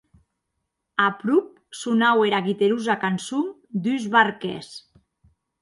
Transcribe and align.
Aprop 1.07 1.51
sonaue 1.81 2.25
era 2.31 2.41
guiterosa 2.47 2.97
cançon 3.05 3.47
d’uns 3.85 4.11
barquèrs. 4.17 4.73